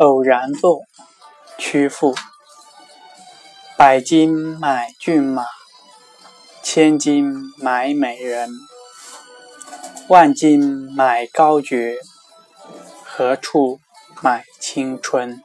[0.00, 0.80] 偶然作，
[1.58, 2.14] 屈赋。
[3.76, 5.44] 百金买骏马，
[6.62, 8.50] 千金买美人。
[10.08, 11.98] 万金买高爵，
[13.04, 13.78] 何处
[14.22, 15.42] 买青春？